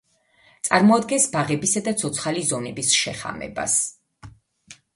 [0.67, 3.79] წარმოადგენს ბაღებისა და ცოცხალი ზონების შეხამებას.